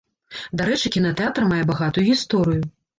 [0.61, 2.63] Дарэчы, кінатэатр мае багатую гісторыю.